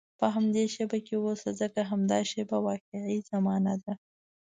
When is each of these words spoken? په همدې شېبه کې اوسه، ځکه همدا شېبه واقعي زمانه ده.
په 0.19 0.25
همدې 0.35 0.63
شېبه 0.73 0.97
کې 1.05 1.15
اوسه، 1.23 1.49
ځکه 1.61 1.79
همدا 1.91 2.19
شېبه 2.31 2.57
واقعي 2.67 3.17
زمانه 3.29 3.73
ده. 3.83 3.93